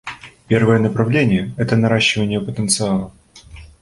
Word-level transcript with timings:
Первое 0.47 0.79
направление— 0.79 1.53
это 1.57 1.75
наращивание 1.75 2.41
потенциала. 2.41 3.13